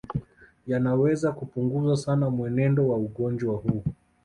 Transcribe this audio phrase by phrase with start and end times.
[0.67, 3.83] Yanaweza kupunguza sana mwenendo wa ugonjwa huu